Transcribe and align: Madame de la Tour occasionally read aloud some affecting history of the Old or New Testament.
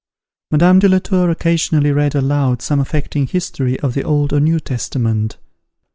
Madame 0.49 0.79
de 0.79 0.89
la 0.89 0.97
Tour 0.97 1.29
occasionally 1.29 1.91
read 1.91 2.15
aloud 2.15 2.59
some 2.63 2.79
affecting 2.79 3.27
history 3.27 3.79
of 3.81 3.93
the 3.93 4.01
Old 4.03 4.33
or 4.33 4.39
New 4.39 4.59
Testament. 4.59 5.37